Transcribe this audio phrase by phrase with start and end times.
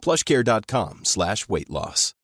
[0.00, 2.14] plushcare.com slash weight loss.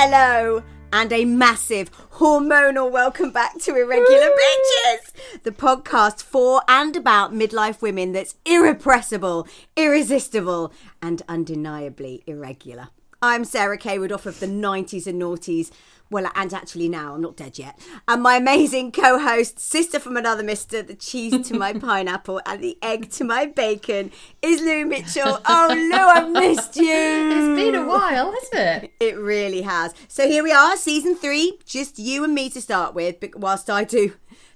[0.00, 7.32] Hello and a massive hormonal welcome back to Irregular Bitches, the podcast for and about
[7.32, 12.88] midlife women that's irrepressible, irresistible, and undeniably irregular.
[13.20, 15.72] I'm Sarah Cawood off of the 90s and noughties.
[16.08, 17.78] Well, and actually now, I'm not dead yet.
[18.06, 22.62] And my amazing co host, sister from another mister, the cheese to my pineapple and
[22.62, 25.40] the egg to my bacon, is Lou Mitchell.
[25.50, 26.84] Oh, Lou, I've missed you.
[26.86, 28.92] It's been a while, hasn't it?
[29.00, 29.94] It really has.
[30.06, 33.82] So here we are, season three, just you and me to start with, whilst I
[33.84, 34.12] do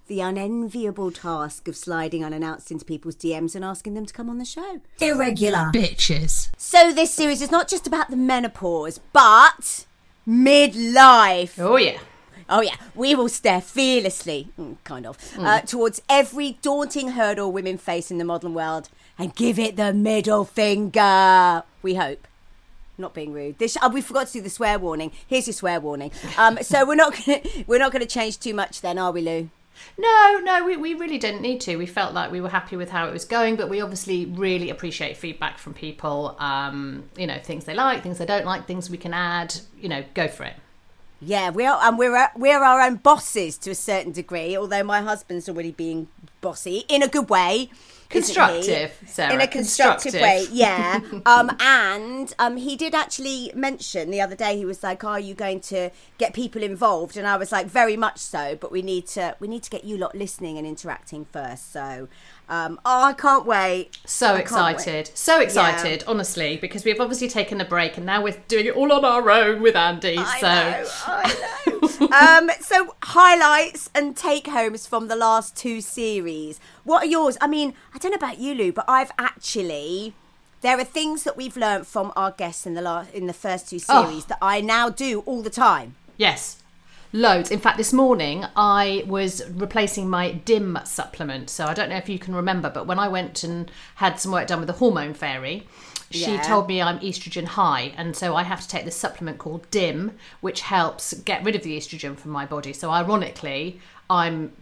[0.07, 4.39] the unenviable task of sliding unannounced into people's DMs and asking them to come on
[4.39, 4.81] the show.
[5.01, 5.71] Irregular.
[5.73, 6.51] Bitches.
[6.57, 9.87] So this series is not just about the menopause, but
[10.27, 11.59] midlife.
[11.59, 11.99] Oh, yeah.
[12.49, 17.79] Oh yeah, we will stare fearlessly, mm, kind of, uh, towards every daunting hurdle women
[17.79, 21.63] face in the modern world, and give it the middle finger.
[21.81, 22.29] We hope.
[22.99, 23.59] Not being rude.
[23.59, 25.13] This oh, we forgot to do the swear warning.
[25.27, 26.13] Here's your swear warning.
[26.37, 29.23] Um, so we're not gonna, we're not going to change too much then, are we,
[29.23, 29.49] Lou?
[29.99, 31.77] No, no, we, we really didn't need to.
[31.77, 34.71] We felt like we were happy with how it was going, but we obviously really
[34.71, 36.37] appreciate feedback from people.
[36.39, 39.55] Um, you know, things they like, things they don't like, things we can add.
[39.79, 40.55] You know, go for it.
[41.21, 44.57] Yeah, we are, and we're we're our own bosses to a certain degree.
[44.57, 46.09] Although my husband's already being
[46.41, 47.71] bossy in a good way?
[48.13, 49.35] Constructive, Sarah.
[49.35, 50.47] in a constructive, way.
[50.51, 51.01] Yeah.
[51.27, 54.57] um, and um, he did actually mention the other day.
[54.57, 57.97] He was like, "Are you going to get people involved?" And I was like, "Very
[57.97, 61.25] much so, but we need to we need to get you lot listening and interacting
[61.25, 62.09] first." So,
[62.49, 63.97] um, oh, I can't wait.
[64.05, 68.37] So I excited, so excited, honestly, because we've obviously taken a break and now we're
[68.49, 70.17] doing it all on our own with Andy.
[70.19, 72.49] I so know, I know.
[72.49, 76.61] um, so highlights and take homes from the last two series.
[76.85, 77.39] What are yours?
[77.41, 80.15] I mean, I don't know about you, Lou, but I've actually.
[80.61, 83.69] There are things that we've learned from our guests in the last in the first
[83.69, 85.97] two series that I now do all the time.
[86.17, 86.62] Yes.
[87.15, 87.51] Loads.
[87.51, 91.51] In fact, this morning I was replacing my DIM supplement.
[91.51, 94.33] So I don't know if you can remember, but when I went and had some
[94.33, 95.67] work done with the hormone fairy,
[96.15, 96.43] she Yeah.
[96.43, 97.93] told me I'm estrogen high.
[97.97, 101.63] And so I have to take this supplement called DIM, which helps get rid of
[101.63, 102.73] the estrogen from my body.
[102.73, 104.53] So ironically, I'm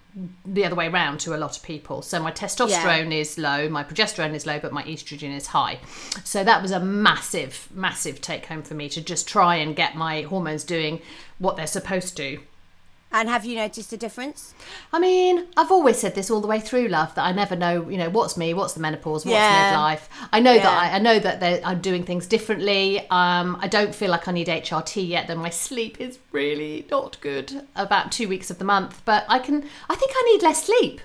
[0.45, 2.03] the other way around to a lot of people.
[2.03, 5.79] So my testosterone is low, my progesterone is low, but my estrogen is high.
[6.25, 9.95] So that was a massive, massive take home for me to just try and get
[9.95, 11.01] my hormones doing
[11.39, 12.41] what they're supposed to.
[13.13, 14.55] And have you noticed a difference?
[14.93, 17.89] I mean, I've always said this all the way through, love, that I never know,
[17.89, 19.75] you know, what's me, what's the menopause, what's Yeah.
[19.75, 20.03] midlife.
[20.33, 20.63] I know Yeah.
[20.63, 23.01] that I, I know that I'm doing things differently.
[23.11, 25.27] Um, I don't feel like I need HRT yet.
[25.27, 29.41] Though my sleep is really not good about two weeks of the month, but I
[29.41, 29.65] can.
[29.89, 31.01] I think I need less sleep.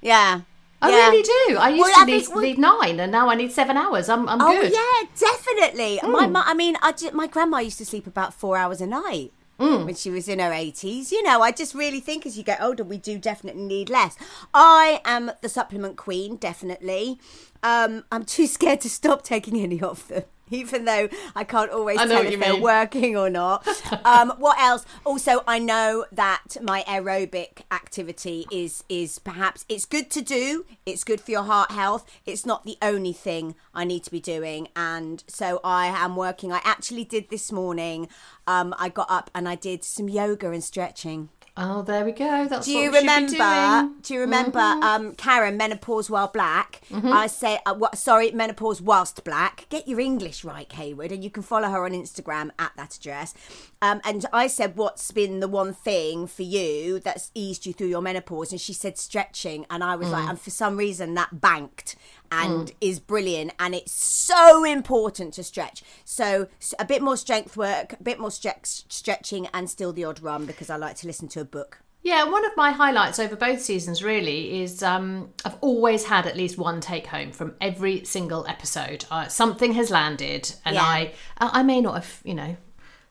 [0.00, 0.40] Yeah.
[0.80, 1.08] I Yeah.
[1.10, 1.58] really do.
[1.58, 3.76] I used Well, to I need, think- well- need nine, and now I need seven
[3.76, 4.08] hours.
[4.08, 4.72] I'm, I'm Oh good.
[4.72, 6.00] Yeah, definitely.
[6.08, 8.86] My mu- I mean, I ju- my grandma used to sleep about four hours a
[8.86, 9.32] night.
[9.58, 9.86] Hmm.
[9.86, 11.10] When she was in her 80s.
[11.10, 14.16] You know, I just really think as you get older, we do definitely need less.
[14.54, 17.18] I am the supplement queen, definitely.
[17.62, 20.22] Um, I'm too scared to stop taking any of them.
[20.50, 22.62] Even though I can't always I tell if they're mean.
[22.62, 23.66] working or not.
[24.04, 24.84] um, what else?
[25.04, 30.64] Also, I know that my aerobic activity is is perhaps it's good to do.
[30.86, 32.08] It's good for your heart health.
[32.26, 36.52] It's not the only thing I need to be doing, and so I am working.
[36.52, 38.08] I actually did this morning.
[38.46, 41.28] Um, I got up and I did some yoga and stretching.
[41.60, 42.46] Oh, there we go.
[42.46, 43.34] That's Do you we should be remember?
[43.38, 44.00] Mm-hmm.
[44.02, 46.82] Do you remember, um, Karen, menopause while black?
[47.12, 49.66] I say, uh, what, sorry, menopause whilst black.
[49.68, 53.34] Get your English right, Hayward, and you can follow her on Instagram at that address.
[53.80, 57.86] Um, and I said, what's been the one thing for you that's eased you through
[57.88, 58.50] your menopause?
[58.50, 60.12] And she said stretching, and I was Mm.
[60.12, 61.94] like, and for some reason that banked
[62.32, 65.82] and is brilliant, and it's so important to stretch.
[66.04, 66.48] So
[66.78, 70.44] a bit more strength work, a bit more stretch, stretching, and still the odd run
[70.44, 73.60] because I like to listen to a book Yeah, one of my highlights over both
[73.60, 78.46] seasons really is um, I've always had at least one take home from every single
[78.46, 79.04] episode.
[79.10, 80.84] Uh, something has landed, and Yeah.
[80.84, 82.56] I I may not have you know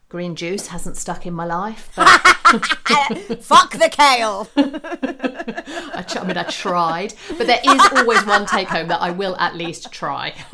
[0.09, 2.07] green juice hasn't stuck in my life, but
[3.41, 4.47] Fuck the kale.
[4.55, 7.13] I, tr- I mean I tried.
[7.37, 10.33] But there is always one take home that I will at least try.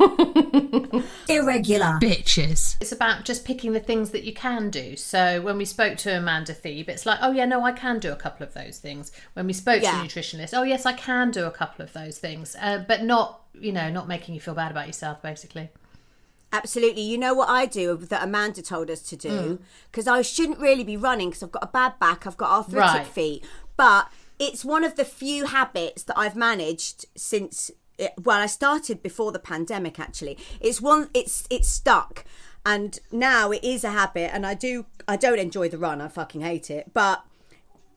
[1.28, 1.98] Irregular.
[2.02, 2.76] bitches.
[2.80, 4.96] It's about just picking the things that you can do.
[4.96, 8.12] So when we spoke to Amanda Thebe, it's like, oh yeah, no, I can do
[8.12, 9.12] a couple of those things.
[9.34, 9.92] When we spoke Yeah.
[9.92, 13.02] to a nutritionist, oh yes, I can do a couple of those things, uh, but
[13.04, 15.70] not, you know, not making you feel bad about yourself, basically.
[16.54, 17.02] Absolutely.
[17.02, 19.20] You know what I do that Amanda told us to Mm.
[19.20, 19.58] do?
[19.90, 22.80] Because I shouldn't really be running because I've got a bad back, I've got arthritic
[22.90, 23.06] Right.
[23.06, 23.44] feet.
[23.76, 24.08] But
[24.38, 29.30] it's one of the few habits that I've managed since it, well, I started before
[29.32, 30.36] the pandemic actually.
[30.60, 32.24] It's one it's it's stuck.
[32.66, 36.08] And now it is a habit and I do I don't enjoy the run, I
[36.08, 36.92] fucking hate it.
[36.94, 37.24] But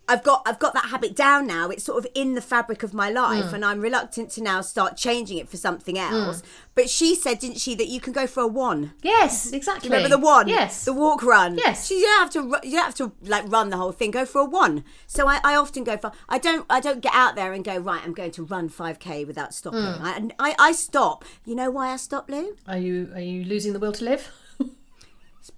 [0.09, 1.69] I've got I've got that habit down now.
[1.69, 3.54] It's sort of in the fabric of my life, mm.
[3.54, 6.12] and I'm reluctant to now start changing it for something mm.
[6.12, 6.42] else.
[6.75, 8.94] But she said, didn't she, that you can go for a one?
[9.01, 9.89] Yes, exactly.
[9.89, 10.48] Remember the one?
[10.48, 10.86] Yes.
[10.86, 11.57] The walk run.
[11.57, 11.88] Yes.
[11.88, 12.68] So you don't have to.
[12.68, 14.12] You don't have to like run the whole thing.
[14.12, 14.83] Go for a one.
[15.07, 16.12] So I, I often go for.
[16.30, 16.65] I don't.
[16.69, 18.01] I don't get out there and go right.
[18.04, 19.81] I'm going to run 5k without stopping.
[19.81, 20.01] Mm.
[20.01, 21.25] I, and I I stop.
[21.45, 22.56] You know why I stop, Lou?
[22.68, 24.31] Are you are you losing the will to live?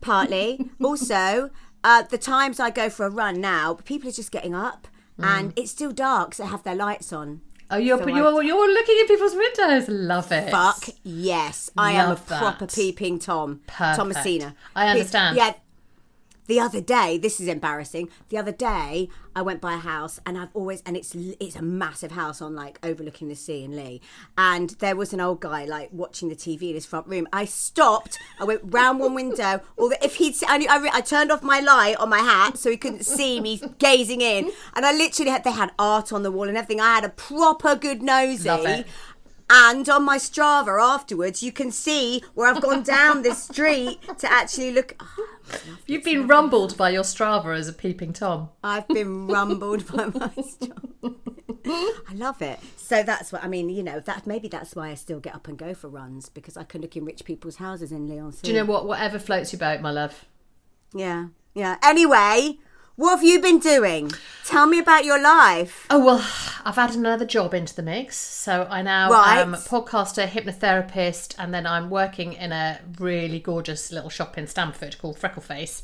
[0.02, 0.70] partly.
[0.84, 1.50] also,
[1.84, 4.88] uh, the times I go for a run now, people are just getting up
[5.22, 7.42] and it's still dark, so they have their lights on.
[7.72, 9.88] Oh, you're So you're, you're looking in people's windows.
[9.90, 10.50] Love it.
[10.50, 12.40] Fuck yes, I am a that.
[12.40, 13.62] proper peeping Tom.
[13.68, 13.98] Perfect.
[13.98, 14.56] Thomasina.
[14.76, 15.38] I understand.
[15.38, 15.54] Yeah.
[16.50, 18.10] The other day, this is embarrassing.
[18.30, 21.62] The other day, I went by a house, and I've always, and it's it's a
[21.62, 24.02] massive house on like overlooking the sea in Lee,
[24.36, 27.28] and there was an old guy like watching the TV in his front room.
[27.32, 28.18] I stopped.
[28.40, 29.62] I went round one window.
[29.78, 32.72] Or if he'd, I, knew, I, I turned off my light on my hat so
[32.72, 36.32] he couldn't see me gazing in, and I literally had they had art on the
[36.32, 36.82] wall and everything.
[36.82, 38.86] I had a proper good nosy.
[39.50, 44.32] And on my Strava afterwards, you can see where I've gone down this street to
[44.32, 44.96] actually look.
[45.00, 45.28] Oh,
[45.88, 48.50] You've been rumbled by your Strava as a peeping tom.
[48.64, 51.16] I've been rumbled by my Strava.
[51.66, 52.60] I love it.
[52.78, 53.70] So that's what I mean.
[53.70, 56.56] You know that maybe that's why I still get up and go for runs because
[56.58, 58.34] I can look in rich people's houses in Leon.
[58.42, 58.86] Do you know what?
[58.86, 60.26] Whatever floats your boat, my love.
[60.94, 61.78] Yeah, yeah.
[61.84, 62.58] Anyway,
[62.96, 64.12] what have you been doing?
[64.46, 65.86] Tell me about your life.
[65.90, 66.26] Oh well,
[66.66, 68.18] I've added another job into the mix.
[68.18, 69.40] So I now Right.
[69.40, 74.48] am a podcaster, hypnotherapist, and then I'm working in a really gorgeous little shop in
[74.48, 75.82] Stamford called Freckleface,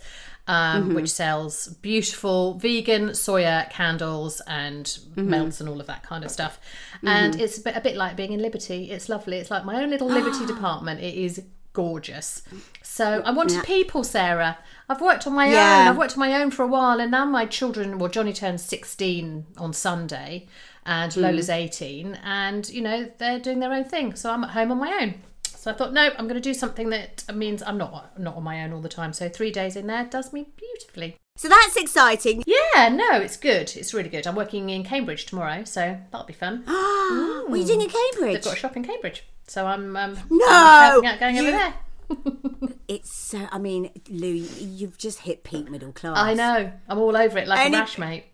[0.47, 0.95] um, mm-hmm.
[0.95, 5.29] which sells beautiful vegan soya candles and mm-hmm.
[5.29, 6.59] melts and all of that kind of stuff.
[6.97, 7.07] Mm-hmm.
[7.07, 8.91] And it's a bit, a bit like being in Liberty.
[8.91, 9.37] It's lovely.
[9.37, 11.01] It's like my own little Liberty department.
[11.01, 11.41] It is
[11.75, 12.41] gorgeous.
[12.81, 14.57] So I wanted people, Sarah.
[14.89, 15.81] I've worked on my Yeah.
[15.81, 15.87] own.
[15.89, 17.99] I've worked on my own for a while, and now my children.
[17.99, 20.47] Well, Johnny turns sixteen on Sunday,
[20.85, 21.21] and Hmm.
[21.21, 24.15] Lola's eighteen, and you know they're doing their own thing.
[24.15, 25.21] So I'm at home on my own.
[25.55, 28.43] So I thought, no, I'm going to do something that means I'm not not on
[28.43, 29.13] my own all the time.
[29.13, 31.17] So three days in there does me beautifully.
[31.37, 32.43] So that's exciting.
[32.47, 33.75] Yeah, no, it's good.
[33.75, 34.25] It's really good.
[34.27, 36.63] I'm working in Cambridge tomorrow, so that'll be fun.
[36.67, 38.33] what are you doing in Cambridge?
[38.35, 41.51] They've got a shop in Cambridge, so I'm um, No, I'm out going you- over
[41.51, 41.73] there.
[42.87, 43.47] It's so.
[43.51, 46.17] I mean, Lou, you've just hit peak middle class.
[46.19, 46.71] I know.
[46.87, 48.25] I'm all over it like a rash, mate.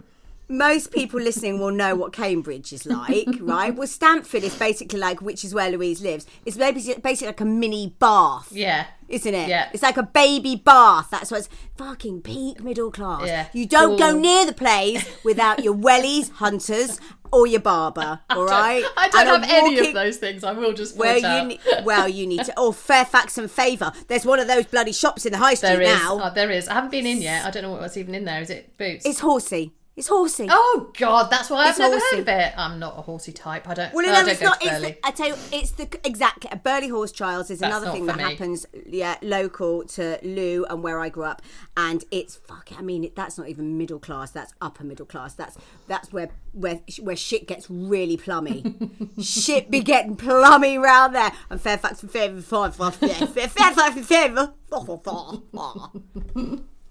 [0.51, 3.73] Most people listening will know what Cambridge is like, right?
[3.73, 6.25] Well, Stamford is basically like, which is where Louise lives.
[6.45, 8.87] It's basically, basically like a mini Bath, Yeah.
[9.07, 9.47] isn't it?
[9.47, 9.69] Yeah.
[9.73, 11.07] It's like a baby Bath.
[11.09, 11.47] That's what's
[11.77, 13.25] fucking peak middle class.
[13.27, 13.47] Yeah.
[13.53, 16.99] You don't go near the place without your wellies, hunters,
[17.31, 18.19] or your Barbour.
[18.29, 18.83] All right.
[18.97, 20.43] I don't And a have any of those things.
[20.43, 21.47] I will just Well, you out.
[21.47, 22.53] ne- well, you need to.
[22.57, 23.93] Oh, Fairfax and Favour.
[24.09, 25.87] There's one of those bloody shops in the high street There is.
[26.01, 26.19] now.
[26.21, 26.67] Oh, there is.
[26.67, 27.45] I haven't been in yet.
[27.45, 28.41] I don't know what's even in there.
[28.41, 29.05] Is it boots?
[29.05, 29.71] It's horsey.
[30.01, 30.47] It's horsey.
[30.49, 32.15] Oh God, that's why I've It's never horsey.
[32.15, 32.53] heard of it.
[32.57, 33.69] I'm not a horsey type.
[33.69, 33.93] I don't.
[33.93, 34.59] Well, I no, don't it's go not.
[34.61, 37.91] to It's the, I tell you, it's the exactly Burghley Horse Trials is That's another
[37.91, 38.23] thing that me.
[38.23, 38.65] happens.
[38.87, 41.43] Yeah, local to Lou and where I grew up,
[41.77, 42.71] and it's fuck.
[42.75, 44.31] I mean, it, that's not even middle class.
[44.31, 45.35] That's upper middle class.
[45.35, 45.55] That's
[45.87, 48.73] that's where where where shit gets really plummy.
[49.21, 51.31] shit be getting plummy round there.
[51.51, 54.53] And Fairfax and Favour, five, five, yeah, Fairfax and Favour.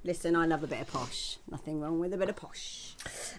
[0.03, 1.37] Listen, I love a bit of posh.
[1.51, 2.95] Nothing wrong with a bit of posh.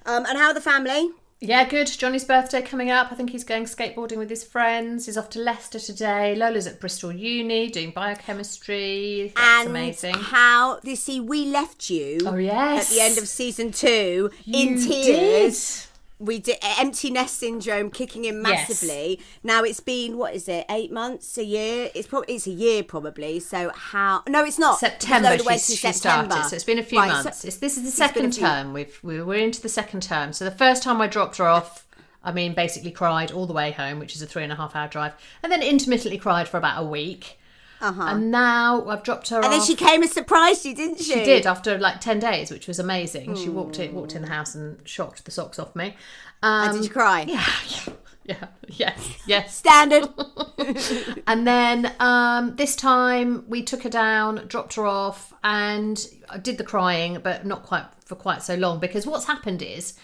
[0.05, 1.09] Um, and how are the family?
[1.43, 1.87] Yeah, good.
[1.87, 3.11] Johnny's birthday coming up.
[3.11, 5.07] I think he's going skateboarding with his friends.
[5.07, 6.35] He's off to Leicester today.
[6.35, 9.33] Lola's at Bristol Uni doing biochemistry.
[9.35, 10.13] That's and amazing.
[10.13, 12.91] how you see we left you Oh, yes.
[12.91, 15.87] at the end of season two in You tears
[16.21, 19.17] we did empty nest syndrome kicking in massively.
[19.17, 19.27] Yes.
[19.43, 20.65] Now it's been what is it?
[20.69, 21.89] Eight months, a year?
[21.95, 23.39] It's probably it's a year probably.
[23.39, 24.23] So how?
[24.29, 24.79] No, it's not.
[24.79, 25.37] September.
[25.37, 26.29] She, September.
[26.31, 26.49] started.
[26.49, 27.39] So it's been a few right, months.
[27.39, 28.71] So, this is the second term.
[28.71, 30.31] We've we're into the second term.
[30.31, 31.87] So the first time I dropped her off.
[32.23, 34.75] I mean, basically cried all the way home, which is a three and a half
[34.75, 37.39] hour drive, and then intermittently cried for about a week.
[37.81, 38.03] Uh-huh.
[38.03, 39.37] And now I've dropped her.
[39.37, 39.45] Off.
[39.45, 39.59] And off.
[39.59, 41.13] then she came and surprised you, didn't she?
[41.13, 43.31] She did after like ten days, which was amazing.
[43.31, 43.43] Mm.
[43.43, 45.95] She walked in, walked in the house and shocked the socks off me.
[46.43, 47.25] Um, and did you cry?
[47.27, 47.45] Yeah,
[48.25, 48.35] yeah,
[48.67, 49.55] yeah, yes, yes.
[49.61, 50.09] Standard.
[51.27, 56.57] and then um, this time we took her down, dropped her off, and I did
[56.57, 59.97] the crying, but not quite for quite so long because what's happened is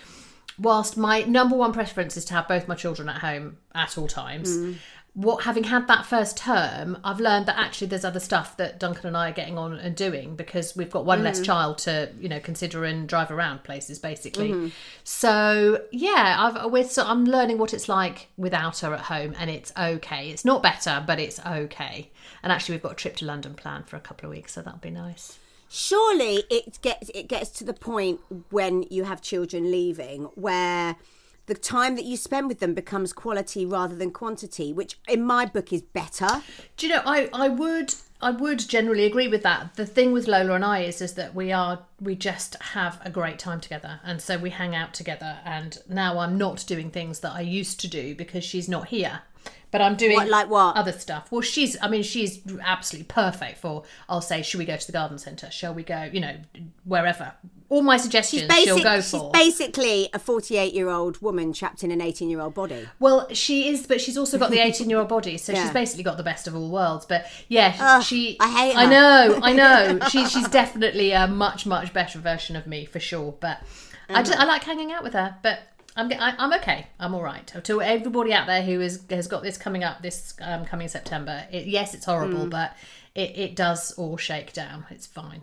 [0.59, 4.07] whilst my number one preference is to have both my children at home at all
[4.07, 4.77] times, mm
[5.17, 9.07] what having had that first term, I've learned that actually there's other stuff that Duncan
[9.07, 11.23] and I are getting on and doing because we've got one mm.
[11.23, 14.51] less child to you know consider and drive around places basically.
[14.51, 14.67] Mm-hmm.
[15.03, 19.49] So yeah, I've we're so I'm learning what it's like without her at home, and
[19.49, 20.29] it's okay.
[20.29, 22.11] It's not better, but it's okay.
[22.43, 24.61] And actually, we've got a trip to London planned for a couple of weeks, so
[24.61, 25.39] that'll be nice.
[25.67, 28.19] Surely it gets it gets to the point
[28.51, 30.95] when you have children leaving where
[31.47, 35.45] the time that you spend with them becomes quality rather than quantity, which in my
[35.45, 36.43] book is better.
[36.75, 39.75] Do you know, I, I would I would generally agree with that.
[39.75, 43.09] The thing with Lola and I is is that we are we just have a
[43.09, 47.19] great time together and so we hang out together and now I'm not doing things
[47.19, 49.21] that I used to do because she's not here
[49.71, 51.31] but I'm doing what, like what other stuff.
[51.31, 53.83] Well, she's I mean she's absolutely perfect for.
[54.09, 55.51] I'll say, should we go to the garden centre?
[55.51, 56.09] Shall we go?
[56.11, 56.37] You know,
[56.85, 57.33] wherever.
[57.69, 59.31] All my suggestions basic, she'll go for.
[59.33, 62.87] She's basically a 48 year old woman trapped in an 18 year old body.
[62.99, 65.63] Well, she is, but she's also got the 18 year old body, so yeah.
[65.63, 67.05] she's basically got the best of all worlds.
[67.05, 68.37] But yeah, Ugh, she.
[68.39, 68.73] I hate.
[68.73, 68.79] Her.
[68.79, 69.53] I know, I
[69.99, 69.99] know.
[70.07, 73.35] she, she's definitely a much much better version of me for sure.
[73.39, 73.61] But
[74.09, 75.35] I, just, I like hanging out with her.
[75.43, 75.59] But
[75.97, 76.87] I'm I'm okay.
[76.99, 77.45] I'm all right.
[77.63, 81.45] To everybody out there who is has got this coming up this um, coming September,
[81.51, 82.49] it, yes, it's horrible, mm.
[82.49, 82.77] but
[83.15, 84.85] it, it does all shake down.
[84.91, 85.41] It's fine.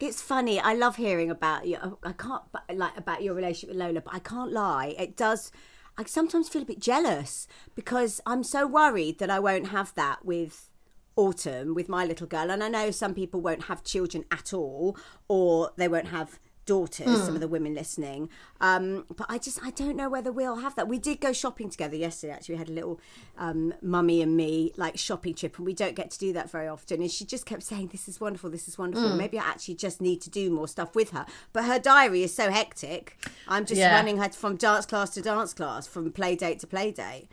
[0.00, 0.60] It's funny.
[0.60, 1.98] I love hearing about you.
[2.04, 4.94] I can't like about your relationship with Lola, but I can't lie.
[4.98, 5.50] It does.
[5.96, 10.24] I sometimes feel a bit jealous because I'm so worried that I won't have that
[10.24, 10.70] with
[11.16, 12.52] Autumn, with my little girl.
[12.52, 16.38] And I know some people won't have children at all, or they won't have
[16.68, 17.16] daughters, mm.
[17.16, 17.40] some of hmm.
[17.40, 18.28] the women listening.
[18.60, 20.86] Um, but I just, I don't know whether we'll have that.
[20.86, 22.56] We did go shopping together yesterday, actually.
[22.56, 23.00] We had a little
[23.38, 26.68] um, mummy and me like shopping trip, and we don't get to do that very
[26.68, 27.00] often.
[27.00, 29.08] And she just kept saying, This is wonderful, this is wonderful.
[29.08, 29.16] Mm.
[29.16, 31.24] Maybe I actually just need to do more stuff with her.
[31.54, 33.16] But her diary is so hectic.
[33.48, 33.94] I'm just yeah.
[33.94, 37.28] running her from dance class to dance class, from play date to play date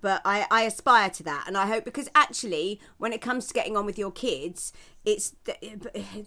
[0.00, 3.54] but I, I aspire to that and i hope because actually when it comes to
[3.54, 4.72] getting on with your kids
[5.04, 5.54] it's the,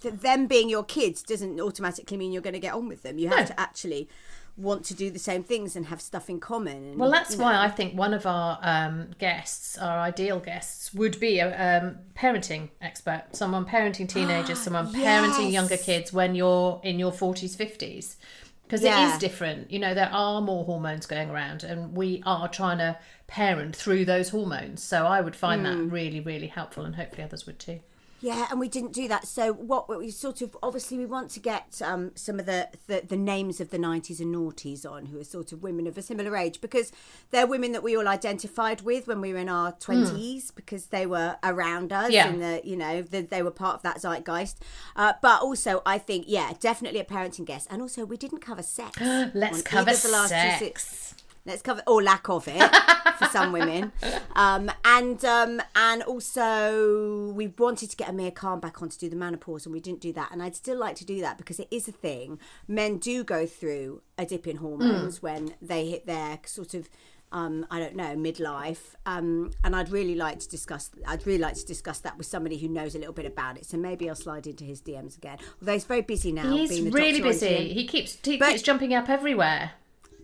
[0.01, 3.17] the, them being your kids doesn't automatically mean you're going to get on with them
[3.17, 3.45] you have no.
[3.45, 4.09] to actually
[4.55, 7.53] want to do the same things and have stuff in common and, well that's why
[7.53, 7.61] know.
[7.61, 12.69] i think one of our um, guests our ideal guests would be a um, parenting
[12.81, 15.25] expert someone parenting teenagers someone yes.
[15.25, 18.15] parenting younger kids when you're in your 40s 50s
[18.63, 19.07] because yeah.
[19.07, 22.77] it is different you know there are more hormones going around and we are trying
[22.77, 22.97] to
[23.33, 24.83] parent through those hormones.
[24.83, 25.65] So I would find mm.
[25.65, 25.89] that hmm.
[25.89, 27.79] really, really helpful, and hopefully others would too.
[28.23, 29.27] Yeah, and we didn't do that.
[29.27, 33.03] So what we sort of obviously we want to get um, some of the, the,
[33.05, 36.01] the names of the nineties and noughties on, who are sort of women of a
[36.01, 36.93] similar age, because
[37.31, 39.79] they're women that we all identified with when we were in our hmm.
[39.79, 40.55] twenties, mm.
[40.55, 42.29] because they were around us, yeah.
[42.29, 44.55] and the you know the, they were part of that zeitgeist.
[44.95, 48.63] Uh, but also, I think yeah, definitely a parenting guest, and also we didn't cover
[48.63, 48.97] sex.
[49.33, 51.13] Let's cover sex
[51.45, 52.75] let's cover or lack of it
[53.17, 53.91] for some women
[54.35, 59.09] um, and um, and also we wanted to get Amir Khan back on to do
[59.09, 61.59] the menopause and we didn't do that and I'd still like to do that because
[61.59, 65.23] it is a thing men do go through a dip in hormones mm.
[65.23, 66.89] when they hit their sort of
[67.33, 70.91] um, I don't know midlife, um, and I'd really like to discuss.
[71.07, 73.65] I'd really like to discuss that with somebody who knows a little bit about it.
[73.65, 75.39] So maybe I'll slide into his DMs again.
[75.59, 76.55] Although he's very busy now.
[76.55, 77.73] He's really busy.
[77.73, 79.71] He keeps he but, keeps jumping up everywhere.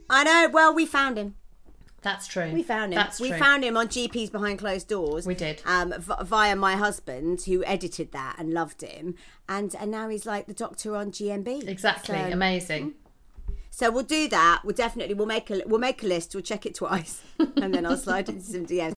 [0.10, 0.50] I know.
[0.52, 1.36] Well, we found him.
[2.02, 2.52] That's true.
[2.54, 2.98] We found him.
[2.98, 3.38] That's we true.
[3.38, 5.26] found him on GPs behind closed doors.
[5.26, 5.62] We did.
[5.66, 9.16] Um, v- via my husband, who edited that and loved him,
[9.48, 11.68] and and now he's like the doctor on GMB.
[11.68, 12.16] Exactly.
[12.16, 12.94] So, Amazing.
[13.70, 14.62] So we'll do that.
[14.64, 16.34] We'll definitely we'll make a we'll make a list.
[16.34, 18.94] We'll check it twice, and then I'll slide into some DMs.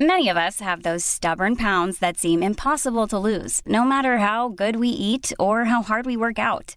[0.00, 4.48] Many of us have those stubborn pounds that seem impossible to lose, no matter how
[4.48, 6.76] good we eat or how hard we work out.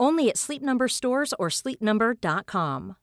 [0.00, 2.96] Only at Sleep Number stores or sleepnumber.com.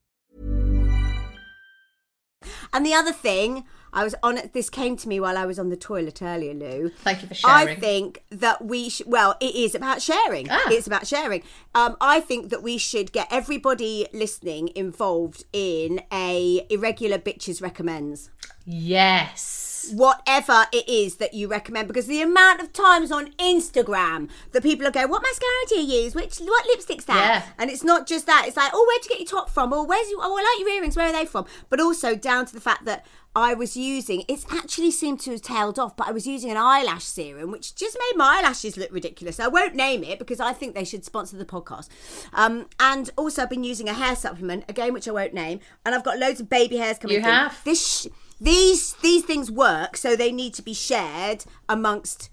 [2.74, 4.40] And the other thing, I was on.
[4.54, 6.90] This came to me while I was on the toilet earlier, Lou.
[6.90, 7.70] Thank you for sharing.
[7.70, 10.48] I think that we sh- well, it is about sharing.
[10.50, 10.64] Ah.
[10.68, 11.44] It's about sharing.
[11.76, 18.30] Um, I think that we should get everybody listening involved in a irregular bitches recommends.
[18.66, 19.71] Yes.
[19.92, 24.86] Whatever it is that you recommend, because the amount of times on Instagram that people
[24.88, 26.16] are going, "What mascara do you use?
[26.16, 27.44] Which what lipstick's that?" Yeah.
[27.58, 29.74] And it's not just that; it's like, "Oh, where'd you get your top from?
[29.74, 30.20] Or where's you?
[30.22, 30.96] Oh, I like your earrings.
[30.96, 34.24] Where are they from?" But also down to the fact that I was using.
[34.28, 37.76] It's actually seemed to have tailed off, but I was using an eyelash serum, which
[37.76, 39.40] just made my eyelashes look ridiculous.
[39.40, 41.88] I won't name it because I think they should sponsor the podcast.
[42.34, 45.96] Um, and also, I've been using a hair supplement again, which I won't name, and
[45.96, 47.16] I've got loads of baby hairs coming.
[47.18, 47.32] You through.
[47.32, 47.64] have?
[47.64, 48.02] this.
[48.02, 48.08] Sh-
[48.42, 52.30] these these things work, so they need to be shared amongst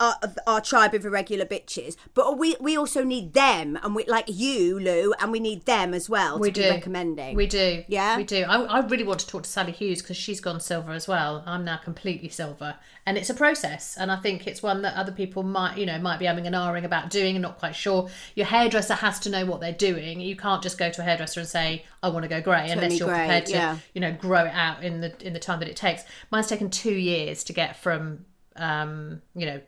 [0.00, 0.14] our,
[0.46, 1.96] our tribe of irregular bitches.
[2.14, 5.94] But we we also need them, and we like you, Lou, and we need them
[5.94, 6.62] as well We to do.
[6.62, 7.36] be recommending.
[7.36, 7.84] We do.
[7.88, 8.16] Yeah?
[8.16, 8.44] We do.
[8.44, 11.42] I, I really want to talk to Sally Hughes because she's gone silver as well.
[11.46, 12.76] I'm now completely silver.
[13.06, 13.96] And it's a process.
[13.96, 16.54] And I think it's one that other people might, you know, might be umming and
[16.54, 18.08] ahhing about doing and not quite sure.
[18.34, 20.20] Your hairdresser has to know what they're doing.
[20.20, 22.98] You can't just go to a hairdresser and say, I want to go grey unless
[22.98, 23.78] you're grey, prepared to, yeah.
[23.94, 26.02] you know, grow it out in the in the time that it takes.
[26.30, 28.24] Mine's taken two years to get from
[28.58, 29.60] um, you know,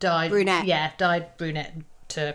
[0.00, 0.64] dyed Brunette.
[0.66, 1.74] Yeah, dyed brunette
[2.08, 2.34] to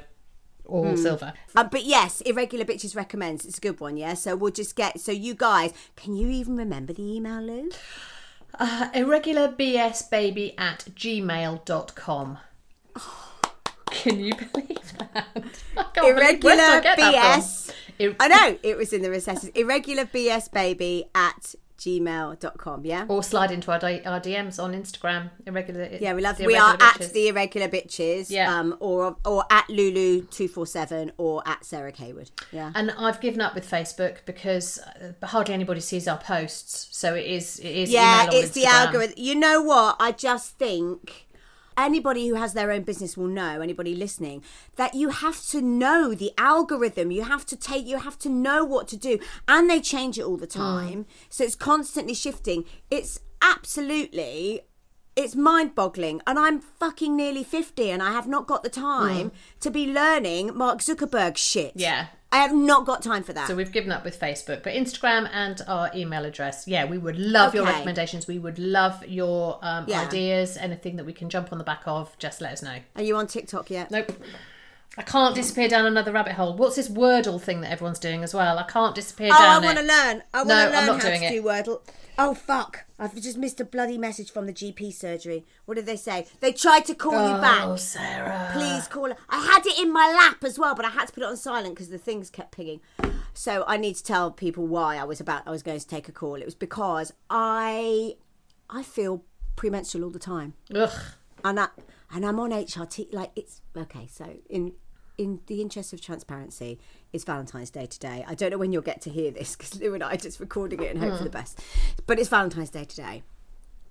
[0.65, 1.33] all silver.
[1.55, 3.45] Uh, but yes, irregular bitches recommends.
[3.45, 4.13] It's a good one, yeah.
[4.13, 4.99] So we'll just get.
[4.99, 7.69] So you guys, can you even remember the email, Lou?
[8.59, 12.37] irregularbsbaby at gmail.com.
[13.91, 15.27] Can you believe that?
[15.77, 16.97] I can't believe- where did I Irregular that
[17.41, 17.73] BS.
[17.99, 19.49] Ir- I know it was in the recesses.
[19.49, 22.85] Irregular BS baby at gmail.com.
[22.85, 23.05] Yeah.
[23.07, 25.31] Or slide into our, di- our DMs on Instagram.
[25.45, 25.89] Irregular.
[25.99, 26.37] Yeah, we love.
[26.37, 28.29] the We are Irregular at the irregular bitches.
[28.29, 28.55] Yeah.
[28.55, 28.77] Um.
[28.79, 32.29] Or or at Lulu two four seven or at Sarah Cawood.
[32.51, 32.71] Yeah.
[32.75, 36.87] And I've given up with Facebook because uh, hardly anybody sees our posts.
[36.91, 37.59] So it is.
[37.59, 37.91] It is.
[37.91, 39.15] yeah, it's the algorithm.
[39.17, 39.95] You know what?
[39.99, 41.27] I just think
[41.77, 43.61] anybody who has their own business will know.
[43.61, 44.43] Anybody listening
[44.75, 47.11] that you have to know the algorithm.
[47.11, 47.85] You have to take.
[47.85, 50.53] You have to know what to do, and they change it all the mm.
[50.53, 51.05] time.
[51.29, 52.65] So it's constantly shifting.
[52.89, 54.61] It's absolutely.
[55.15, 56.21] It's mind boggling.
[56.25, 59.33] And I'm fucking nearly 50 and I have not got the time mm.
[59.59, 61.73] to be learning Mark Zuckerberg shit.
[61.75, 62.07] Yeah.
[62.33, 63.47] I have not got time for that.
[63.47, 66.65] So we've given up with Facebook, but Instagram and our email address.
[66.65, 68.25] Yeah, we would love your recommendations.
[68.25, 70.01] We would love your um, Yeah.
[70.01, 72.17] ideas, anything that we can jump on the back of.
[72.19, 72.77] Just let us know.
[72.95, 73.91] Are you on TikTok yet?
[73.91, 74.13] Nope.
[74.97, 76.53] I can't disappear down another rabbit hole.
[76.55, 78.57] What's this Wordle thing that everyone's doing as well?
[78.57, 79.41] I can't disappear oh, down.
[79.41, 80.23] Oh, I want to learn.
[80.33, 81.31] I want No, to I'm learn not how doing to it.
[81.31, 81.81] do Wordle.
[82.17, 82.83] Oh fuck!
[82.99, 85.45] I've just missed a bloody message from the GP surgery.
[85.65, 86.27] What did they say?
[86.41, 87.63] They tried to call you back.
[87.65, 87.77] Oh.
[87.77, 88.49] Sarah.
[88.51, 89.11] Please call.
[89.29, 91.37] I had it in my lap as well, but I had to put it on
[91.37, 92.81] silent because the things kept pinging.
[93.33, 95.43] So I need to tell people why I was about.
[95.47, 96.35] I was going to take a call.
[96.35, 98.17] It was because I,
[98.69, 99.23] I feel
[99.55, 100.91] premenstrual all the time Ugh.
[101.45, 101.67] and I,
[102.13, 103.13] and I'm on HRT.
[103.13, 104.07] Like it's okay.
[104.07, 104.73] So in
[105.17, 106.79] in the interest of transparency,
[107.13, 108.25] it's Valentine's Day today.
[108.27, 110.39] I don't know when you'll get to hear this because Lou and I are just
[110.39, 111.33] recording it and hope for the hmm.
[111.33, 111.59] best.
[112.07, 113.23] But it's Valentine's Day today.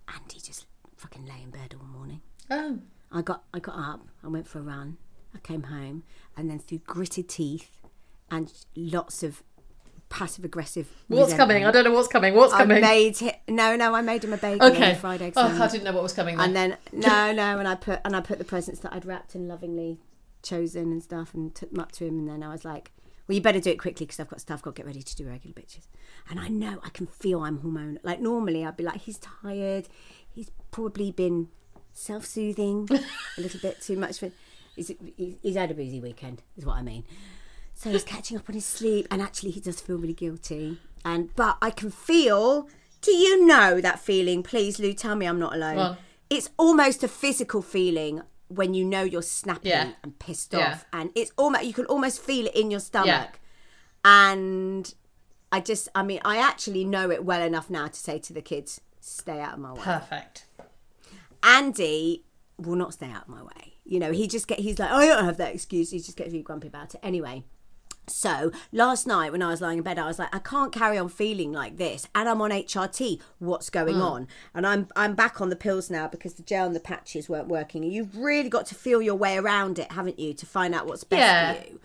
[0.09, 2.21] Andy just fucking lay in bed all morning.
[2.51, 2.79] Oh.
[3.13, 4.09] I got I got up.
[4.25, 4.99] I went for a run.
[5.35, 6.03] I came home
[6.37, 7.81] and then through gritted teeth
[8.31, 9.43] and lots of
[10.11, 10.89] passive aggressive.
[11.09, 11.65] What's coming?
[11.65, 12.35] I don't know what's coming.
[12.35, 12.83] What's I coming?
[12.83, 13.95] made hi- no no.
[13.95, 14.95] I made him a bagel okay.
[14.95, 15.63] fried egg oh, sandwich.
[15.63, 16.37] I didn't know what was coming.
[16.37, 16.47] Then.
[16.47, 19.35] And then no, no, and I put and I put the presents that I'd wrapped
[19.35, 19.99] and lovingly
[20.43, 22.19] chosen and stuff, and took them up to him.
[22.19, 22.91] And then I was like,
[23.27, 24.59] "Well, you better do it quickly because I've got stuff.
[24.59, 25.87] I've Got to get ready to do regular bitches."
[26.29, 27.99] And I know I can feel I'm hormonal.
[28.03, 29.89] Like normally, I'd be like, "He's tired.
[30.29, 31.49] He's probably been
[31.93, 32.89] self-soothing
[33.39, 34.31] a little bit too much for."
[34.77, 34.93] He's,
[35.43, 37.05] he's had a busy weekend, is what I mean.
[37.81, 40.79] So he's catching up on his sleep, and actually, he does feel really guilty.
[41.03, 42.69] And but I can feel.
[43.01, 44.43] Do you know that feeling?
[44.43, 45.79] Please, Lou, tell me I'm not alone.
[45.79, 45.97] On.
[46.29, 49.93] It's almost a physical feeling when you know you're snappy Yeah.
[50.03, 50.73] and pissed Yeah.
[50.73, 53.09] off, and it's almost you can almost feel it in your stomach.
[53.09, 53.29] Yeah.
[54.05, 54.95] And
[55.51, 58.43] I just, I mean, I actually know it well enough now to say to the
[58.43, 59.81] kids, stay out of my way.
[59.81, 60.45] Perfect.
[61.43, 62.25] Andy
[62.59, 63.75] will not stay out of my way.
[63.85, 65.91] You know, he just get he's like, oh, I don't have that excuse.
[65.91, 67.01] He just gets really grumpy about it.
[67.03, 67.45] Anyway,
[68.11, 70.99] so last night when I was lying in bed, I was like, I can't carry
[70.99, 73.21] on feeling like this, and I'm on HRT.
[73.39, 74.03] What's going Hmm.
[74.03, 74.29] on?
[74.55, 77.49] And I'm I'm back on the pills now because the gel and the patches weren't
[77.49, 77.85] working.
[77.85, 80.87] And you've really got to feel your way around it, haven't you, to find out
[80.87, 81.53] what's best Yeah.
[81.55, 81.81] for you.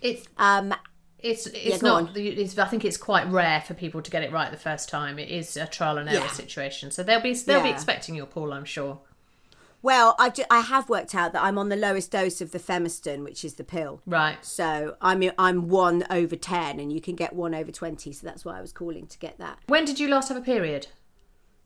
[0.00, 0.74] It's Um,
[1.18, 2.16] it's it's go not.
[2.16, 5.18] It's, I think it's quite rare for people to get it right the first time.
[5.20, 6.26] It is a trial and error Yeah.
[6.32, 8.52] situation, so they'll be they'll be expecting your call.
[8.52, 8.98] I'm sure.
[9.82, 12.58] Well, I ju- I have worked out that I'm on the lowest dose of the
[12.60, 14.00] Femoston, which is the pill.
[14.06, 14.38] Right.
[14.44, 18.12] So I'm I'm one over ten, and you can get one over twenty.
[18.12, 19.58] So that's why I was calling to get that.
[19.66, 20.86] When did you last have a period?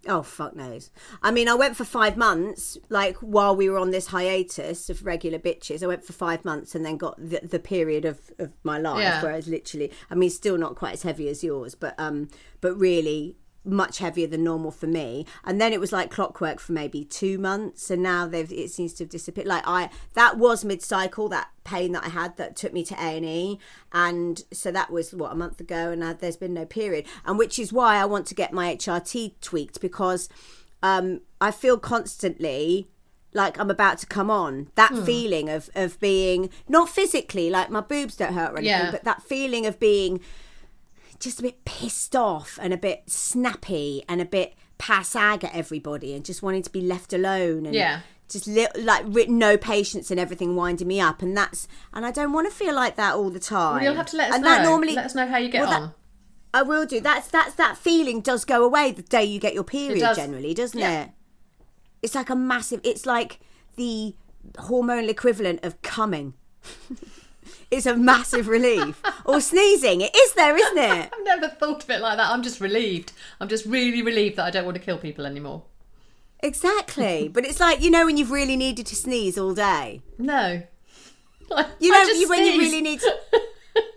[0.09, 0.91] Oh fuck knows.
[1.21, 5.05] I mean, I went for five months, like while we were on this hiatus of
[5.05, 5.83] regular bitches.
[5.83, 9.01] I went for five months and then got the, the period of, of my life
[9.03, 9.21] Yeah.
[9.21, 9.91] where I was literally.
[10.09, 12.29] I mean, still not quite as heavy as yours, but um,
[12.61, 15.27] but really much heavier than normal for me.
[15.45, 18.93] And then it was like clockwork for maybe two months, and now they've it seems
[18.95, 19.47] to have disappeared.
[19.49, 21.29] Like I, that was mid cycle.
[21.29, 23.59] That pain that I had that took me to A and E,
[23.93, 27.37] and so that was what a month ago, and uh, there's been no period, and
[27.39, 30.29] which is why I want to get my HRT tweaked because
[30.83, 32.89] um, I feel constantly
[33.33, 34.71] like I'm about to come on.
[34.77, 35.05] That Hmm.
[35.05, 38.91] feeling of of being not physically like my boobs don't hurt or anything, Yeah.
[38.91, 40.21] but that feeling of being
[41.21, 46.13] just a bit pissed off and a bit snappy and a bit passag at everybody
[46.15, 48.01] and just wanting to be left alone and Yeah.
[48.29, 52.33] just li- like no patience and everything winding me up and that's and I don't
[52.33, 53.77] want to feel like that all the time.
[53.77, 54.51] Well, you'll have to let us and know.
[54.51, 55.95] That normally, let us know how you get well, that- on.
[56.55, 57.01] I will do.
[57.01, 60.17] That's that's that feeling does go away the day you get your period does.
[60.17, 61.05] generally, doesn't Yeah.
[61.05, 61.11] it?
[62.03, 63.41] It's like a massive it's like
[63.77, 64.15] the
[64.55, 66.35] hormonal equivalent of coming.
[67.71, 69.01] it's a massive relief.
[69.25, 70.01] or sneezing.
[70.01, 71.11] It is there, isn't it?
[71.19, 72.31] I've never thought of it like that.
[72.31, 73.13] I'm just relieved.
[73.41, 75.63] I'm just really relieved that I don't want to kill people anymore.
[76.41, 77.29] Exactly.
[77.29, 80.03] but it's like, you know, when you've really needed to sneeze all day.
[80.19, 80.63] No.
[81.81, 83.07] You I know, just you, when you really need to.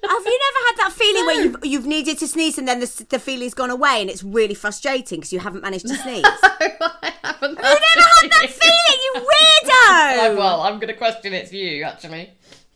[0.09, 3.05] Have you never had that feeling where you've, you've needed to sneeze and then the,
[3.09, 6.23] the feeling's gone away and it's really frustrating because you haven't managed to sneeze?
[6.23, 6.29] no,
[7.01, 7.51] I haven't.
[7.51, 10.38] You never had that feeling, you weirdo!
[10.38, 12.31] well, I'm going to question it's you, actually.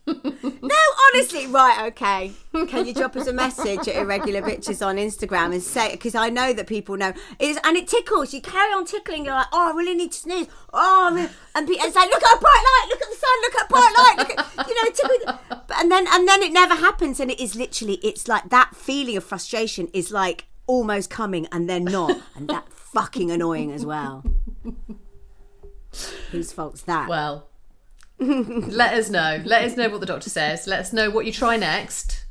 [0.05, 0.75] No,
[1.13, 2.31] honestly, right, okay.
[2.67, 6.29] Can you drop us a message at Irregular Bitches on Instagram and say, because I
[6.29, 8.33] know that people know, it's, and it tickles.
[8.33, 10.47] You carry on tickling, you're like, oh, I really need to sneeze.
[10.73, 13.41] Oh, I'm- and pe- it's like, look at a bright light, look at the sun,
[13.41, 15.59] look at a bright light, look at, you know, tickle.
[15.77, 17.19] And then, and then it never happens.
[17.19, 21.69] And it is literally, it's like that feeling of frustration is like almost coming and
[21.69, 22.19] then not.
[22.35, 24.23] And that fucking annoying as well.
[26.31, 27.07] Whose fault's that?
[27.07, 27.47] Well,
[28.69, 29.41] let us know.
[29.45, 30.67] Let us know what the doctor says.
[30.67, 32.25] Let us know what you try next.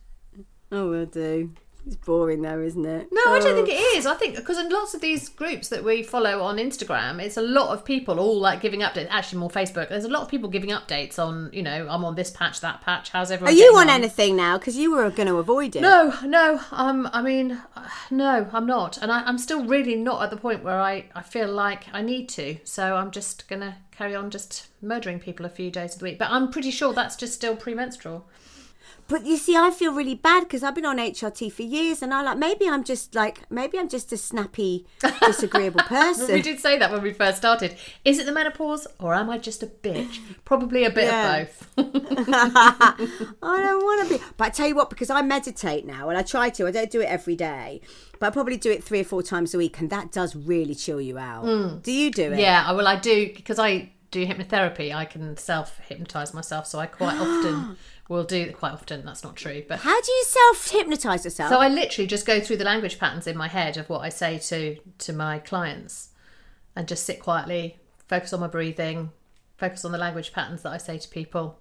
[0.70, 1.52] oh, we'll do.
[1.85, 3.09] It's boring though, isn't it?
[3.11, 4.07] No, I don't think it is.
[4.07, 7.42] I think because in lots of these groups that we follow on Instagram, it's a
[7.42, 9.09] lot of people all like giving updates.
[9.11, 9.88] Actually, more Facebook.
[9.88, 12.83] There's a lot of people giving updates on, you know, I'm on this patch, that
[12.83, 13.11] patch.
[13.11, 13.52] How's everyone?
[13.52, 14.59] Are you getting on anything now?
[14.59, 15.83] Because you were going to avoid it.
[15.83, 16.61] No, no.
[16.70, 20.37] Um, I mean, uh, no, I'm not, and I, I'm still really not at the
[20.37, 22.59] point where I, I feel like I need to.
[22.62, 26.18] So I'm just gonna carry on just murdering people a few days of the week.
[26.18, 28.26] But I'm pretty sure that's just still premenstrual.
[29.09, 32.14] But you see, I feel really bad because I've been on HRT for years, and
[32.14, 34.87] I like maybe I'm just like maybe I'm just a snappy,
[35.21, 36.33] disagreeable person.
[36.33, 37.77] We did say that when we first started.
[38.05, 40.18] Is it the menopause, or am I just a bitch?
[40.45, 41.37] Probably a bit Yeah.
[41.37, 41.68] of both.
[41.79, 44.25] I don't want to be.
[44.37, 46.66] But I tell you what, because I meditate now, and I try to.
[46.66, 47.81] I don't do it every day,
[48.18, 50.75] but I probably do it three or four times a week, and that does really
[50.75, 51.45] chill you out.
[51.45, 51.83] Mm.
[51.83, 52.38] Do you do it?
[52.38, 54.95] yeah, I- well, I do because I do hypnotherapy.
[54.95, 57.77] I can self hypnotize myself, so I quite often
[58.12, 58.53] will do.
[58.53, 61.51] Quite often, that's not true, but How do you self hypnotize yourself?
[61.51, 64.09] So I literally just go through the language patterns in my head of what I
[64.09, 66.11] say to to my clients,
[66.77, 69.11] and just sit quietly, focus on my breathing,
[69.57, 71.59] focus on the language patterns that I say to people.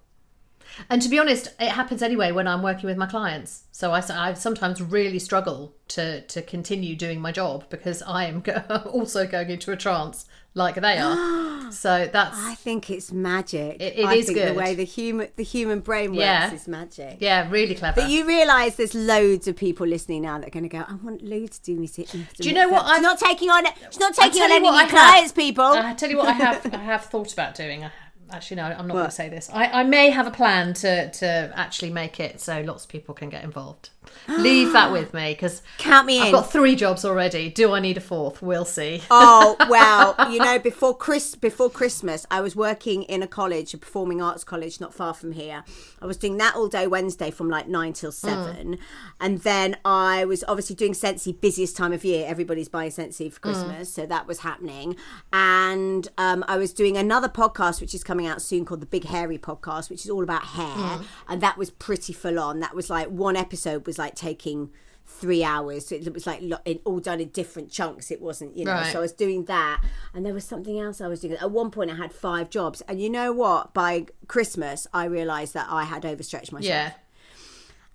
[0.89, 3.63] And to be honest, it happens anyway when I'm working with my clients.
[3.71, 8.41] So I, I sometimes really struggle to to continue doing my job because I am
[8.41, 11.71] go- also going into a trance like they are.
[11.71, 13.81] so that's I think it's magic.
[13.81, 14.49] It- it I is think good.
[14.49, 16.53] The way the human the human brain works Yeah.
[16.53, 17.17] is magic.
[17.19, 18.01] yeah, really clever.
[18.01, 20.83] But you realise there's loads of people listening now that are going to go.
[20.87, 21.87] I want Lou to do me.
[21.87, 22.03] Do
[22.49, 23.65] you know what I'm not taking on.
[23.89, 24.89] She's not taking on any what new I have.
[24.91, 25.65] clients, people.
[25.65, 27.83] I tell you what I have I have thought about doing.
[27.85, 27.91] I,
[28.31, 29.49] actually, no, I'm not going to say this.
[29.53, 33.13] I, I may have a plan to to actually make it so lots of people
[33.13, 33.89] can get involved.
[34.27, 36.23] Leave that with me because Count me in.
[36.23, 37.49] I've got three jobs already.
[37.49, 38.41] Do I need a fourth?
[38.41, 39.01] We'll see.
[39.09, 43.77] oh well, you know, before Chris, before Christmas, I was working in a college, a
[43.77, 45.63] performing arts college, not far from here.
[46.01, 48.13] I was doing that all day Wednesday from like nine till mm.
[48.13, 48.77] seven,
[49.19, 52.25] and then I was obviously doing Scentsy, busiest time of year.
[52.27, 53.41] Everybody's buying Scentsy for mm.
[53.41, 54.95] Christmas, so that was happening.
[55.33, 59.05] And um, I was doing another podcast, which is coming out soon, called the Big
[59.05, 61.05] Hairy Podcast, which is all about hair, mm.
[61.27, 62.59] and that was pretty full on.
[62.59, 64.71] That was like one episode was like taking
[65.05, 65.87] three hours.
[65.87, 66.41] So it was like
[66.85, 68.11] all done in different chunks.
[68.11, 68.73] It wasn't, you know.
[68.73, 68.91] Right.
[68.91, 69.83] So I was doing that,
[70.13, 71.33] and there was something else I was doing.
[71.33, 73.73] At one point, I had five jobs, and you know what?
[73.73, 76.65] By Christmas, I realised that I had overstretched myself.
[76.65, 76.91] Yeah.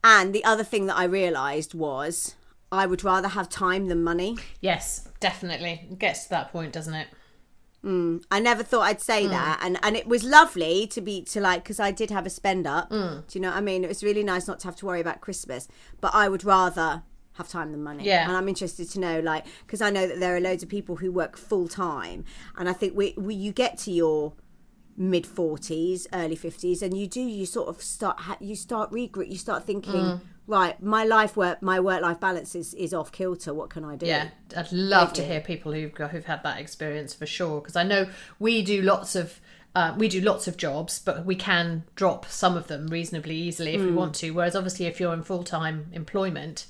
[0.04, 2.36] And the other thing that I realised was
[2.70, 4.36] I would rather have time than money.
[4.60, 5.88] Yes, definitely.
[5.90, 7.08] It gets to that point, doesn't it?
[7.86, 8.24] Mm.
[8.30, 9.30] I never thought I'd say mm.
[9.30, 12.30] that, and and it was lovely to be to like because I did have a
[12.30, 12.90] spend up.
[12.90, 13.26] Mm.
[13.26, 13.84] Do you know what I mean?
[13.84, 15.68] It was really nice not to have to worry about Christmas,
[16.00, 18.04] but I would rather have time than money.
[18.04, 18.26] Yeah.
[18.26, 20.96] and I'm interested to know like because I know that there are loads of people
[20.96, 22.24] who work full time,
[22.56, 24.32] and I think we, we you get to your
[24.96, 29.36] mid 40s early 50s and you do you sort of start you start regroup you
[29.36, 33.68] start thinking right my life work my work life balance is is off kilter what
[33.68, 37.12] can i do Yeah, I'd love to hear people who've got, who've had that experience
[37.12, 37.60] for sure.
[37.60, 39.40] Because I know we do lots of
[39.74, 43.74] uh, we do lots of jobs, but we can drop some of them reasonably easily
[43.74, 44.30] if we want to.
[44.30, 46.66] Whereas obviously, if you're in full time employment,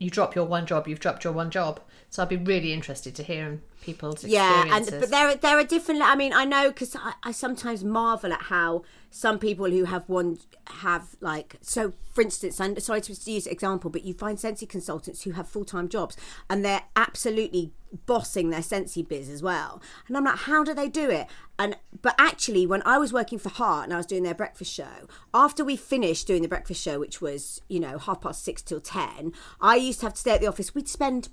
[0.00, 1.78] you drop your one job, you've dropped your one job.
[2.08, 5.64] So I'd be really interested to hear people's yeah and but there are there are
[5.64, 9.84] different i mean i know because I, I sometimes marvel at how some people who
[9.84, 14.38] have one have like so for instance and sorry to use example but you find
[14.38, 16.16] Scentsy consultants who have full-time jobs
[16.48, 17.72] and they're absolutely
[18.06, 19.82] bossing their Scentsy biz as well.
[20.06, 21.26] And i'm like how do they do it
[21.60, 24.72] and but actually when i was working for Heart and i was doing their breakfast
[24.72, 28.62] show after we finished doing the breakfast show which was you know half past six
[28.62, 31.28] till ten i used to have to stay at the office we'd spend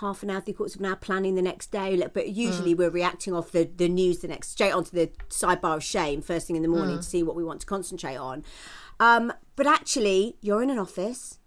[0.00, 2.02] half an hour, three quarters of an hour planning the next day.
[2.12, 5.84] But usually we're reacting off the, the news the next, straight onto the sidebar of
[5.84, 8.42] shame first thing in the morning to see what we want to concentrate on.
[9.00, 11.38] Um, but actually, you're in an office.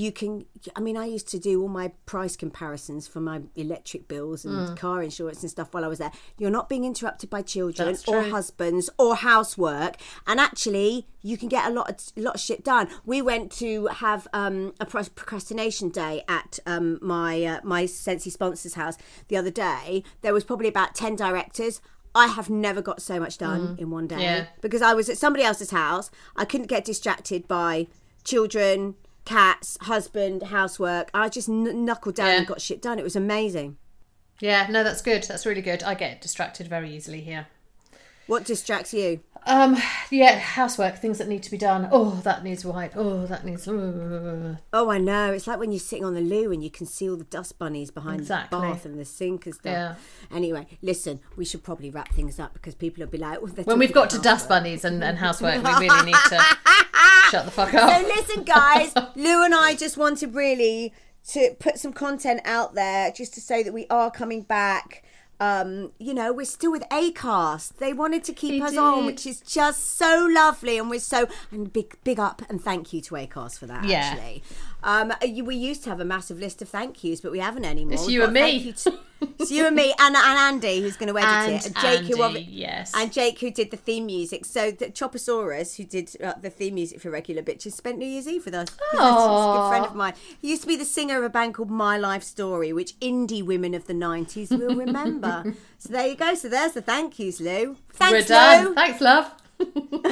[0.00, 0.32] You can,
[0.74, 4.58] I mean, I used to do all my price comparisons for my electric bills and
[4.82, 6.12] car insurance and stuff while I was there.
[6.38, 9.92] You're not being interrupted by children or husbands or housework,
[10.26, 12.88] and actually, you can get a lot of a lot of shit done.
[13.04, 18.74] We went to have um, a procrastination day at um, my uh, my Scentsy sponsors
[18.74, 18.96] house
[19.28, 20.02] the other day.
[20.22, 21.80] There was probably about ten directors.
[22.14, 24.22] I have never got so much done in one day Mm.
[24.22, 24.46] Yeah.
[24.62, 26.10] because I was at somebody else's house.
[26.42, 27.86] I couldn't get distracted by
[28.24, 31.10] children, cats, husband, housework.
[31.14, 32.38] I just kn- knuckled down Yeah.
[32.38, 32.98] and got shit done.
[32.98, 33.76] It was amazing.
[34.40, 35.22] yeah, no, that's good.
[35.24, 35.82] That's really good.
[35.82, 37.46] I get distracted very easily here.
[38.30, 39.20] What distracts you?
[39.46, 39.76] Um,
[40.10, 41.88] yeah, housework, things that need to be done.
[41.90, 42.92] Oh, that needs wipe.
[42.94, 43.66] Oh, that needs.
[43.66, 45.32] uh, Oh, I know.
[45.32, 47.58] It's like when you're sitting on the loo and you can see all the dust
[47.58, 48.60] bunnies behind Exactly.
[48.60, 49.64] the bath and the sink and stuff.
[49.72, 49.94] Yeah.
[50.30, 53.78] Anyway, listen, we should probably wrap things up because people will be like, oh, When
[53.78, 56.38] we've got to about dust bunnies and, and housework, we really need to
[57.30, 57.90] shut the fuck up.
[58.02, 60.92] So listen, guys, Lou and I just wanted really
[61.30, 65.02] to put some content out there just to say that we are coming back.
[65.40, 67.78] Um, you know, we're still with Acast.
[67.78, 71.28] They wanted to keep They us on, which is just so lovely, and we're so
[71.50, 73.84] and big big up and thank you to Acast for that.
[73.84, 73.98] Yeah.
[73.98, 74.42] Actually,
[74.82, 77.64] um, you- we used to have a massive list of thank yous, but we haven't
[77.64, 77.94] anymore.
[77.94, 78.72] It's We've you and me.
[78.72, 78.98] to-
[79.38, 82.00] it's you and me, and, and Andy, who's going to edit And it, and Jake,
[82.16, 82.92] who Andy, obvi- yes.
[82.96, 84.44] and Jake, who did the theme music.
[84.46, 88.26] So the Choposaurus, who did uh, the theme music for Regular Bitches, spent New Year's
[88.26, 88.68] Eve with us.
[88.92, 90.14] He's a good friend of mine.
[90.40, 93.44] He used to be the singer of a band called My Life Story, which indie
[93.44, 95.54] women of the '90s will remember.
[95.78, 96.34] so there you go.
[96.34, 97.76] So there's the thank yous, Lou.
[97.92, 98.64] Thanks, We're done.
[98.68, 98.74] Lou.
[98.74, 99.30] Thanks, love.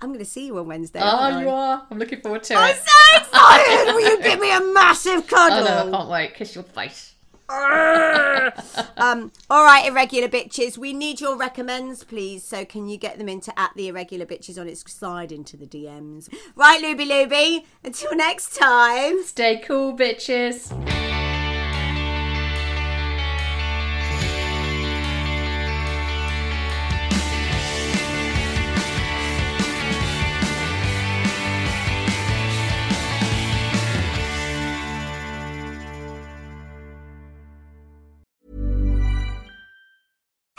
[0.00, 1.00] I'm going to see you on Wednesday.
[1.02, 1.86] Oh, you are.
[1.90, 2.56] I'm looking forward to it.
[2.56, 3.92] I'm so excited!
[3.94, 5.64] Will you give me a massive Oh cuddle?
[5.64, 6.34] no, I can't wait.
[6.34, 7.12] Kiss your face.
[7.48, 10.76] um, all right, irregular bitches.
[10.76, 12.42] We need your recommends, please.
[12.42, 15.66] So can you get them into at the irregular bitches on its slide into the
[15.66, 16.28] DMs?
[16.56, 17.64] Right, Luby Luby.
[17.84, 19.22] Until next time.
[19.22, 20.72] Stay cool, bitches.